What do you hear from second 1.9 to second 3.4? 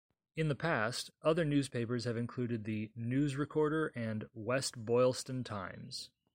have included the "News